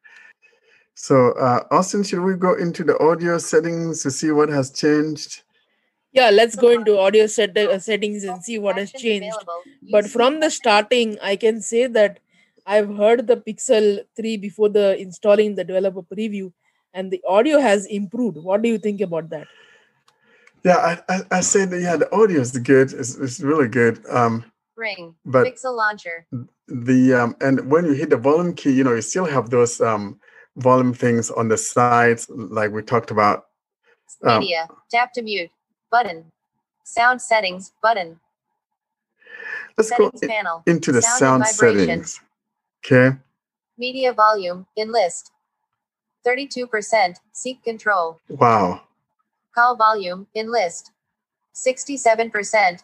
[0.94, 5.42] So uh, austin should we go into the audio settings to see what has changed?
[6.12, 9.36] Yeah, let's go into audio set, uh, settings and see what has changed.
[9.92, 12.20] But from the starting, I can say that
[12.64, 16.52] I've heard the Pixel 3 before the installing the developer preview,
[16.96, 18.38] and the audio has improved.
[18.38, 19.46] What do you think about that?
[20.64, 24.00] yeah i i, I said that, yeah the audio is good it's, it's really good
[24.10, 24.42] um
[24.74, 25.14] Ring.
[25.24, 26.26] but Pixel launcher.
[26.66, 29.80] the um and when you hit the volume key you know you still have those
[29.80, 30.18] um
[30.56, 33.44] volume things on the sides like we talked about
[34.24, 34.66] Um, Media.
[34.90, 35.50] Tap to mute.
[35.94, 36.18] Button.
[36.84, 37.72] Sound settings.
[37.84, 38.18] Button.
[39.76, 40.62] let's go Settings in- panel.
[40.66, 42.18] into the Sound sound settings
[42.80, 43.16] okay
[43.78, 44.66] Media volume.
[44.74, 45.30] In list.
[46.26, 47.16] 32%.
[47.32, 48.20] Seek control.
[48.28, 48.82] wow
[49.54, 50.26] Call volume.
[50.34, 50.90] In list.
[51.54, 52.82] 67%.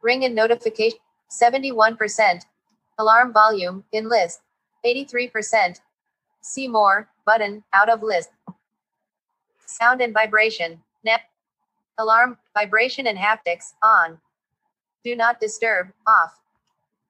[0.00, 0.98] Ring and notification.
[1.30, 2.42] 71%.
[2.98, 3.84] Alarm volume.
[3.92, 4.40] In list.
[4.86, 5.80] 83%.
[6.40, 7.08] See more.
[7.26, 7.62] Button.
[7.72, 8.30] Out of list.
[9.66, 10.80] Sound and vibration.
[11.04, 11.22] Net.
[11.98, 12.38] Alarm.
[12.54, 13.74] Vibration and haptics.
[13.82, 14.18] On.
[15.04, 15.88] Do not disturb.
[16.06, 16.40] Off.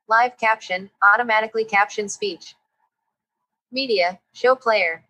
[0.08, 0.90] Live caption.
[1.02, 2.56] Automatically caption speech.
[3.70, 4.18] Media.
[4.32, 5.04] Show player.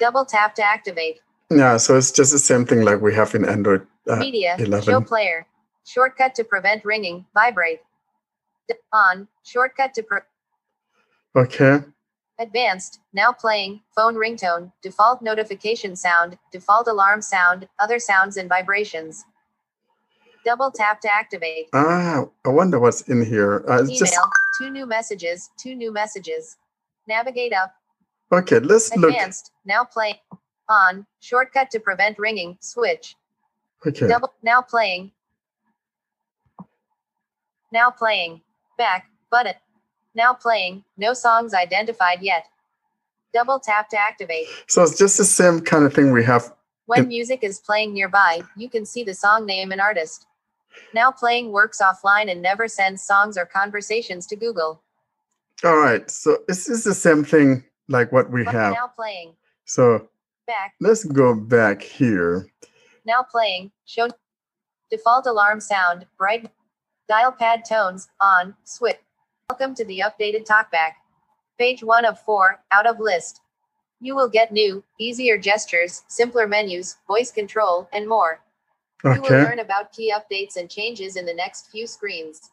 [0.00, 1.20] Double tap to activate.
[1.50, 4.56] yeah so it's just the same thing like we have in android uh, Media.
[4.58, 4.82] 11.
[4.82, 5.46] Show player.
[5.86, 7.24] Shortcut to prevent ringing.
[7.34, 7.80] Vibrate.
[8.92, 9.28] On.
[9.44, 10.28] Shortcut to pre-
[11.36, 11.84] okay
[12.38, 13.00] advanced.
[13.12, 13.80] Now playing.
[13.94, 14.72] Phone ringtone.
[14.82, 16.36] Default notification sound.
[16.50, 17.68] Default alarm sound.
[17.78, 19.24] Other sounds and vibrations.
[20.44, 21.68] Double tap to activate.
[21.72, 23.96] ah i wonder what's in here uh, Email.
[23.96, 24.16] just
[24.58, 25.50] Two new messages.
[25.56, 26.56] Two new messages.
[27.06, 27.74] Navigate up.
[28.32, 29.52] Okay let's look Advanced.
[29.64, 30.20] Now play.
[30.68, 31.06] On.
[31.20, 32.56] Shortcut to prevent ringing.
[32.60, 33.16] Switch.
[33.86, 34.32] okay Double.
[34.42, 35.12] Now playing.
[37.72, 38.40] Now playing.
[38.78, 39.06] Back.
[39.30, 39.54] Button.
[40.14, 40.84] Now playing.
[40.96, 42.46] No songs identified yet.
[43.34, 44.46] Double tap to activate.
[44.66, 46.52] so it's just the same kind of thing we have
[46.86, 50.26] When music is playing nearby, you can see the song name and artist.
[50.94, 54.82] Now playing works offline and never sends songs or conversations to Google.
[55.64, 59.34] all right so this is the same thing like what we have Now playing.
[59.64, 60.08] so
[60.46, 60.74] Back.
[60.80, 62.48] let's go back here.
[63.04, 63.70] Now playing.
[63.84, 64.08] Show.
[64.90, 66.06] Default alarm sound.
[66.18, 66.50] Bright.
[67.08, 68.08] Dial pad tones.
[68.20, 68.54] On.
[68.64, 68.96] Switch.
[69.50, 70.92] Welcome to the updated talkback.
[71.58, 72.60] Page 1 of 4.
[72.72, 73.40] Out of list.
[74.00, 78.40] You will get new, easier gestures, simpler menus, voice control, and more.
[79.04, 79.14] Okay.
[79.16, 82.50] You will learn about key updates and changes in the next few screens.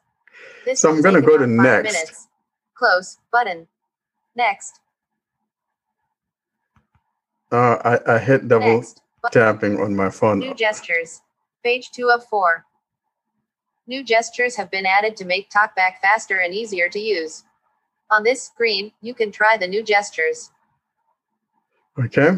[0.66, 1.94] This So I'm gonna go to about five next.
[1.94, 2.28] Minutes.
[2.76, 3.68] Close button.
[4.36, 4.80] Next.
[7.52, 9.02] Uh, I, I hit double Next.
[9.32, 10.40] Tapping on my phone.
[10.40, 11.22] New gestures.
[11.64, 12.66] Page 2 of 4.
[13.88, 17.44] New gestures have been added to make TalkBack faster and easier to use.
[18.12, 20.52] On this screen, you can try the new gestures.
[22.00, 22.38] Okay.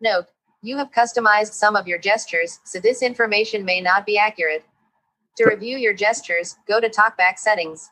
[0.00, 0.26] Note,
[0.62, 4.64] you have customized some of your gestures, so this information may not be accurate.
[5.36, 7.90] To review your gestures, go to TalkBack settings.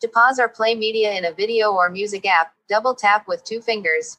[0.00, 3.60] To pause or play media in a video or music app, double tap with two
[3.60, 4.18] fingers.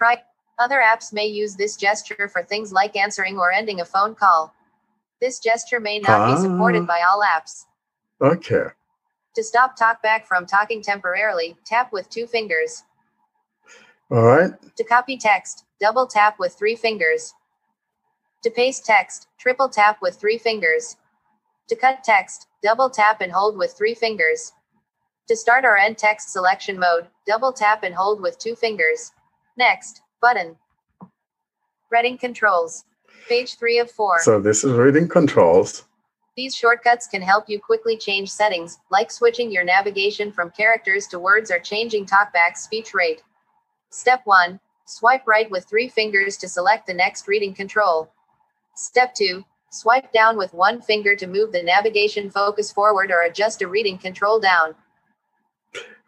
[0.00, 0.22] Try
[0.58, 4.54] other apps may use this gesture for things like answering or ending a phone call.
[5.20, 7.66] This gesture may not be supported by all apps.
[8.22, 8.64] Okay.
[9.34, 12.82] To stop TalkBack from talking temporarily, tap with two fingers.
[14.10, 14.52] All right.
[14.76, 17.34] To copy text, double tap with three fingers.
[18.42, 20.96] To paste text, triple tap with three fingers.
[21.68, 24.52] To cut text, double tap and hold with three fingers.
[25.28, 29.12] To start or end text selection mode, double tap and hold with two fingers.
[29.56, 30.56] Next, button.
[31.90, 32.84] Reading controls.
[33.28, 34.20] Page 3 of 4.
[34.22, 35.84] So this is reading controls.
[36.36, 41.18] These shortcuts can help you quickly change settings, like switching your navigation from characters to
[41.18, 43.22] words or changing talkback speech rate.
[43.90, 48.10] Step 1 Swipe right with three fingers to select the next reading control.
[48.74, 53.62] Step 2 Swipe down with one finger to move the navigation focus forward or adjust
[53.62, 54.74] a reading control down.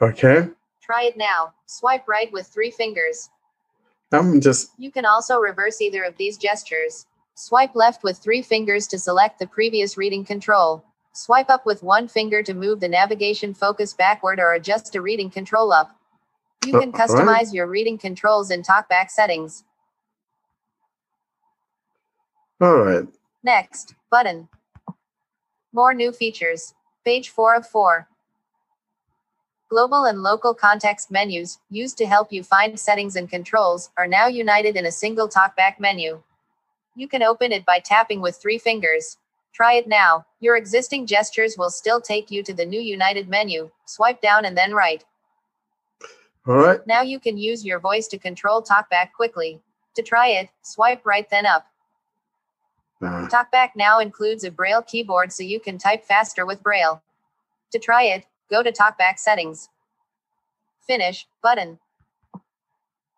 [0.00, 0.48] Okay.
[0.83, 1.55] Try it now.
[1.66, 3.31] Swipe right with three fingers.
[4.11, 7.07] I'm just You can also reverse either of these gestures.
[7.35, 10.85] Swipe left with three fingers to select the previous reading control.
[11.14, 15.31] Swipe up with one finger to move the navigation focus backward or adjust a reading
[15.31, 15.97] control up.
[16.64, 17.11] You Uh, can alright.
[17.11, 19.64] customize your reading controls in TalkBack settings.
[22.61, 23.09] all right.
[23.42, 24.49] Next, button.
[25.73, 26.75] More new features.
[27.05, 28.07] Page 4 of 4.
[29.73, 34.27] Global and local context menus, used to help you find settings and controls, are now
[34.27, 36.23] united in a single talkback menu.
[36.95, 39.17] You can open it by tapping with three fingers.
[39.55, 40.27] Try it now.
[40.41, 43.71] Your existing gestures will still take you to the new united menu.
[43.87, 45.03] Swipe down and then right.
[46.47, 46.87] All right.
[46.87, 49.59] Now you can use your voice to control TalkBack quickly.
[49.95, 51.67] To try it, swipe right then up.
[53.01, 57.01] Uh, TalkBack now includes a Braille keyboard so you can type faster with Braille.
[57.71, 59.69] To try it, go to TalkBack settings.
[60.87, 61.79] Finish button.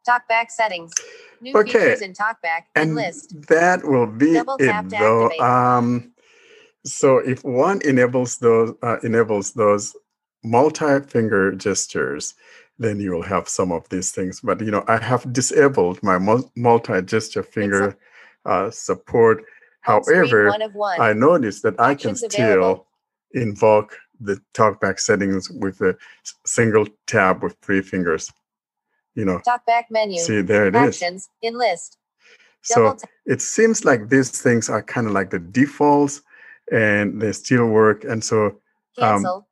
[0.08, 0.92] TalkBack settings.
[1.40, 1.72] New Okay.
[1.72, 3.34] features in TalkBack and and list.
[3.48, 5.30] that will be Double it though.
[5.40, 6.12] Um,
[6.84, 9.96] so if one enables those uh, enables those
[10.44, 12.34] multi-finger gestures,
[12.78, 14.40] then you will have some of these things.
[14.40, 16.18] But you know, I have disabled my
[16.56, 17.96] multi-gesture finger
[18.44, 19.44] uh, support.
[19.80, 21.00] However, one of one.
[21.00, 22.86] I noticed that I can still available.
[23.32, 25.96] invoke the talkback settings with a
[26.44, 28.32] single tab with three fingers.
[29.14, 30.18] You know, TalkBack menu.
[30.18, 31.02] see there it is.
[31.02, 31.98] Actions in list.
[32.62, 33.10] So tap.
[33.26, 36.22] it seems like these things are kind of like the defaults
[36.72, 38.04] and they still work.
[38.04, 38.58] And so
[38.98, 39.44] um,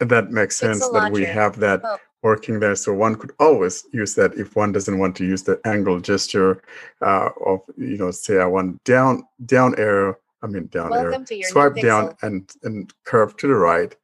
[0.00, 1.98] that makes sense Pixel that we have that Oh.
[2.22, 2.74] working there.
[2.74, 6.62] So one could always use that if one doesn't want to use the angle gesture
[7.02, 11.48] uh, of, you know, say I want down, down arrow, I mean down Welcome your
[11.48, 13.94] swipe down and, and curve to the right.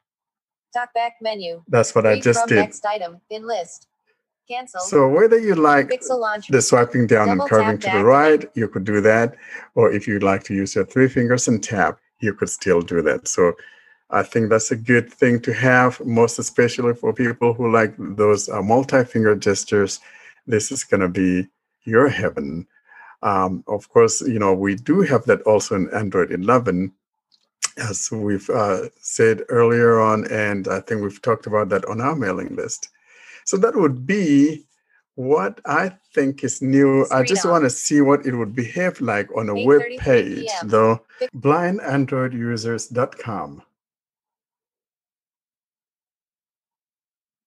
[0.77, 1.63] TalkBack menu.
[1.69, 2.57] That's what I just did.
[2.57, 3.87] next item in list.
[4.49, 4.81] Cancel.
[4.81, 8.45] So whether you like Pixel the swiping down and Double curving to to the right,
[8.55, 9.37] you could do that.
[9.75, 13.01] Or if you'd like to use your three fingers and tap, you could still do
[13.03, 13.27] that.
[13.27, 13.55] So
[14.11, 18.49] I think that's a good thing to have, most especially for people who like those
[18.49, 20.01] uh, multi-finger gestures.
[20.47, 21.49] This is going to be
[21.85, 22.67] your heaven.
[23.25, 26.93] Um, of course, you know, we do have that also in Android 11,
[27.79, 32.15] as we've uh, said earlier on, and I think we've talked about that on our
[32.15, 32.91] mailing list.
[33.47, 34.67] So that would be
[35.15, 37.07] what I think is new.
[37.11, 40.69] I just want to see what it would behave like on a web page, PM.
[40.69, 41.01] though.
[41.35, 43.63] Blindandroidusers.com.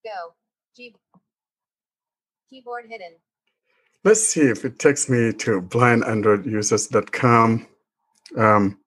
[0.03, 0.33] Go.
[0.75, 0.95] G.
[2.49, 3.13] Keyboard hidden.
[4.07, 7.67] Let's see if it takes me to blindandroidusers.com.
[8.37, 8.79] Um,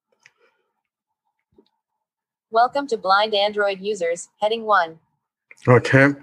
[2.50, 4.98] Welcome to Blind Android Users, heading 1.
[5.68, 6.14] okay.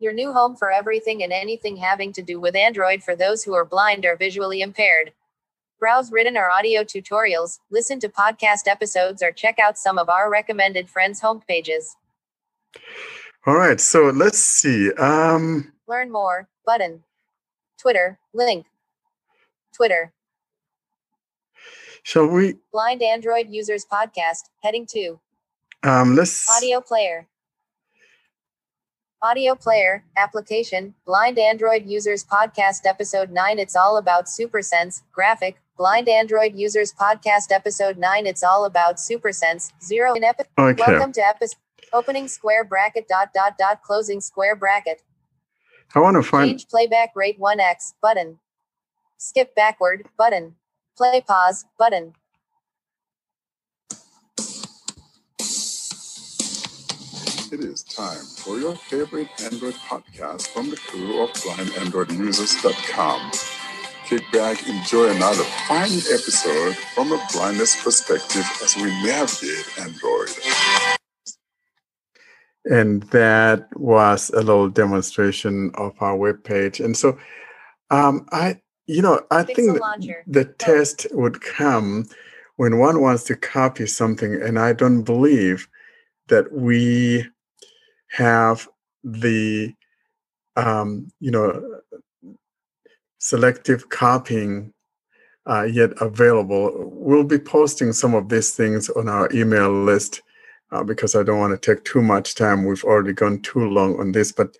[0.00, 3.54] Your new home for everything and anything having to do with Android for those who
[3.54, 5.14] are blind or visually impaired.
[5.80, 10.30] Browse written or audio tutorials, listen to podcast episodes, or check out some of our
[10.30, 11.94] recommended friends' homepages.
[13.46, 14.92] All right, so let's see.
[14.98, 17.02] Um, Learn more button.
[17.86, 18.66] Twitter link.
[19.72, 20.12] Twitter
[22.02, 22.56] shall we?
[22.72, 25.20] Blind Android Users Podcast, heading 2.
[25.84, 26.50] Um, let's.
[26.50, 27.28] Audio player.
[29.22, 33.60] Audio player, application, Blind Android Users Podcast Episode 9.
[33.60, 38.26] It's all about SuperSense, graphic, Blind Android Users Podcast Episode 9.
[38.26, 40.48] It's all about SuperSense, zero in episode.
[40.58, 40.82] Okay.
[40.84, 41.58] Welcome to episode.
[41.92, 45.02] Opening square bracket dot dot dot closing square bracket.
[45.94, 46.50] I want to find.
[46.50, 48.38] Change playback rate 1x button.
[49.18, 50.56] Skip backward button.
[50.96, 52.12] Play pause button.
[57.52, 63.30] It is time for your favorite Android podcast from the crew of blindandroidusers.com.
[64.06, 70.30] Kick back, enjoy another fine episode from a blindness perspective as we navigate Android.
[72.70, 76.84] And that was a little demonstration of our webpage.
[76.84, 77.16] And so
[77.90, 79.78] um, I, you know, I think
[80.26, 82.06] the test would come
[82.56, 85.68] when one wants to copy something, and I don't believe
[86.28, 87.26] that we
[88.10, 88.68] have
[89.04, 89.72] the
[90.56, 91.80] um, you know
[93.18, 94.72] selective copying
[95.46, 96.72] uh, yet available.
[96.92, 100.22] We'll be posting some of these things on our email list
[100.72, 102.64] uh, because I don't want to take too much time.
[102.64, 104.56] We've already gone too long on this, but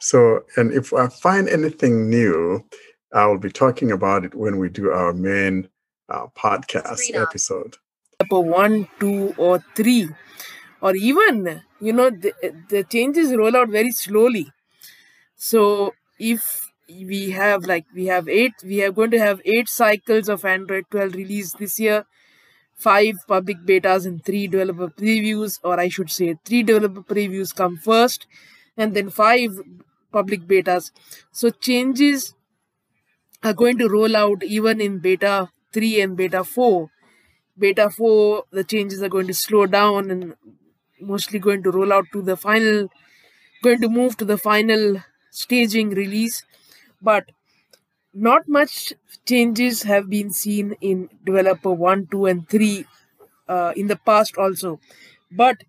[0.00, 2.64] so and if I find anything new,
[3.12, 5.68] I will be talking about it when we do our main
[6.08, 7.76] uh, podcast Screen episode.
[8.20, 10.08] Number one, two, or three,
[10.80, 12.32] or even you know the,
[12.68, 14.50] the changes roll out very slowly.
[15.36, 20.28] So if we have like we have eight, we are going to have eight cycles
[20.28, 22.06] of Android 12 release this year,
[22.76, 27.76] five public betas and three developer previews, or I should say three developer previews come
[27.76, 28.26] first,
[28.76, 29.50] and then five
[30.12, 30.90] public betas.
[31.32, 32.34] So changes
[33.42, 36.90] are going to roll out even in beta 3 and beta 4
[37.58, 40.34] beta 4 the changes are going to slow down and
[41.00, 42.88] mostly going to roll out to the final
[43.62, 46.44] going to move to the final staging release
[47.02, 47.30] but
[48.14, 48.92] not much
[49.26, 52.86] changes have been seen in developer 1 2 and 3
[53.48, 54.80] uh, in the past also
[55.30, 55.64] but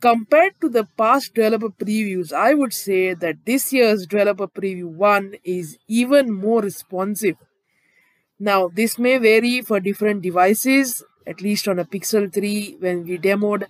[0.00, 5.34] compared to the past developer previews i would say that this year's developer preview 1
[5.44, 7.36] is even more responsive
[8.42, 13.16] now, this may vary for different devices, at least on a Pixel 3 when we
[13.16, 13.66] demoed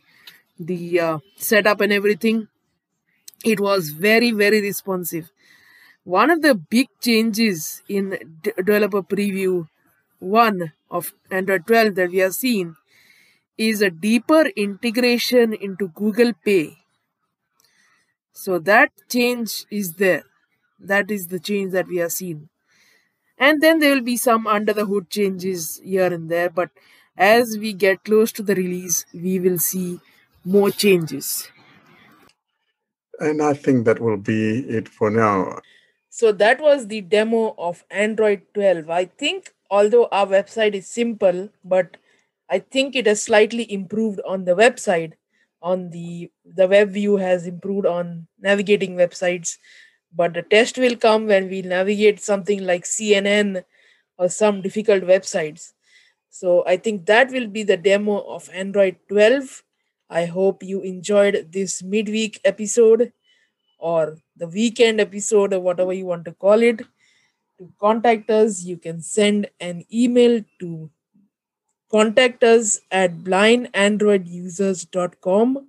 [0.58, 2.48] the uh, setup and everything.
[3.44, 5.30] It was very, very responsive.
[6.04, 9.68] One of the big changes in Developer Preview
[10.18, 12.76] 1 of Android 12 that we have seen
[13.56, 16.78] is a deeper integration into Google Pay.
[18.32, 20.24] So, that change is there.
[20.80, 22.48] That is the change that we have seen
[23.38, 26.70] and then there will be some under the hood changes here and there but
[27.16, 29.88] as we get close to the release we will see
[30.44, 31.48] more changes
[33.18, 35.60] And I think that will be it for now.
[36.18, 41.48] So that was the demo of android 12 i think although our website is simple
[41.64, 41.96] but
[42.50, 45.12] i think it has slightly improved on the website
[45.62, 49.58] on the the web view has improved on navigating websites.
[50.14, 53.64] But the test will come when we navigate something like cnn
[54.18, 55.72] or some difficult websites.
[56.30, 59.62] So i think that will be the demo of android 12
[60.10, 63.12] i hope you enjoyed this midweek episode
[63.82, 66.78] or the weekend episode or whatever you want to call it
[67.58, 70.88] to contact us you can send an email to
[71.90, 75.66] contact us at blindandroidusers.com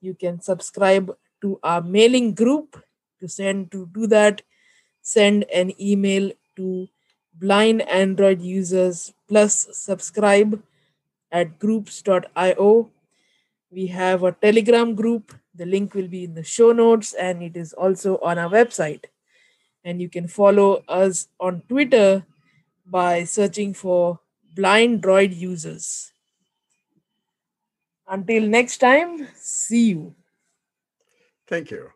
[0.00, 2.82] you can subscribe to our mailing group.
[3.20, 4.42] To send to do that
[5.02, 6.88] send an email to
[7.34, 10.62] blind android users plus subscribe
[11.32, 12.90] at groups.io
[13.70, 17.56] we have a telegram group the link will be in the show notes and it
[17.56, 19.04] is also on our website
[19.84, 22.24] and you can follow us on twitter
[22.86, 24.20] by searching for
[24.54, 26.12] blind droid users
[28.08, 30.14] until next time see you
[31.48, 31.90] Thank you.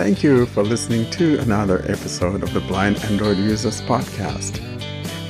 [0.00, 4.56] Thank you for listening to another episode of the Blind Android Users Podcast.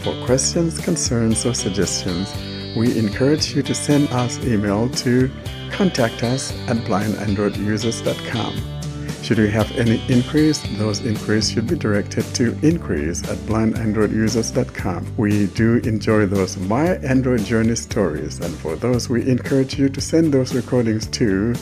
[0.05, 2.33] For questions, concerns, or suggestions,
[2.77, 5.31] we encourage you to send us email to
[5.71, 8.81] contact us at blindandroidusers.com.
[9.23, 15.17] Should you have any inquiries, those inquiries should be directed to inquiries at blindandroidusers.com.
[15.17, 20.01] We do enjoy those My Android Journey stories, and for those, we encourage you to
[20.01, 21.55] send those recordings to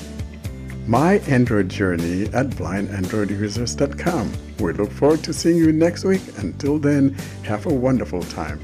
[0.87, 4.33] My Android Journey at blindandroidusers.com.
[4.61, 6.23] We look forward to seeing you next week.
[6.39, 8.61] Until then, have a wonderful time.